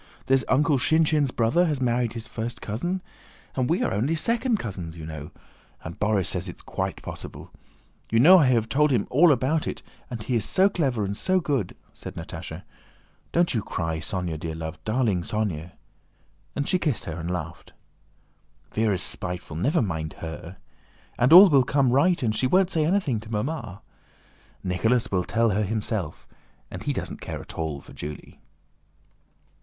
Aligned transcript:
There's 0.25 0.43
Uncle 0.47 0.79
Shinshín's 0.79 1.29
brother 1.29 1.67
has 1.67 1.79
married 1.79 2.13
his 2.13 2.25
first 2.25 2.59
cousin. 2.59 3.03
And 3.55 3.69
we 3.69 3.83
are 3.83 3.93
only 3.93 4.15
second 4.15 4.57
cousins, 4.57 4.97
you 4.97 5.05
know. 5.05 5.29
And 5.83 5.99
Borís 5.99 6.25
says 6.25 6.49
it 6.49 6.55
is 6.55 6.61
quite 6.63 7.03
possible. 7.03 7.51
You 8.09 8.19
know 8.19 8.39
I 8.39 8.47
have 8.47 8.67
told 8.67 8.89
him 8.89 9.05
all 9.11 9.31
about 9.31 9.67
it. 9.67 9.83
And 10.09 10.23
he 10.23 10.33
is 10.35 10.43
so 10.43 10.69
clever 10.69 11.05
and 11.05 11.15
so 11.15 11.39
good!" 11.39 11.75
said 11.93 12.15
Natásha. 12.15 12.63
"Don't 13.31 13.53
you 13.53 13.61
cry, 13.61 13.99
Sónya, 13.99 14.39
dear 14.39 14.55
love, 14.55 14.83
darling 14.85 15.21
Sónya!" 15.21 15.73
and 16.55 16.67
she 16.67 16.79
kissed 16.79 17.05
her 17.05 17.19
and 17.19 17.29
laughed. 17.29 17.73
"Véra's 18.71 19.03
spiteful; 19.03 19.55
never 19.55 19.83
mind 19.83 20.13
her! 20.13 20.57
And 21.19 21.31
all 21.31 21.47
will 21.47 21.61
come 21.63 21.91
right 21.91 22.23
and 22.23 22.35
she 22.35 22.47
won't 22.47 22.71
say 22.71 22.85
anything 22.85 23.19
to 23.19 23.31
Mamma. 23.31 23.83
Nicholas 24.63 25.11
will 25.11 25.25
tell 25.25 25.51
her 25.51 25.61
himself, 25.61 26.27
and 26.71 26.81
he 26.81 26.91
doesn't 26.91 27.21
care 27.21 27.39
at 27.39 27.53
all 27.53 27.81
for 27.81 27.93
Julie." 27.93 28.41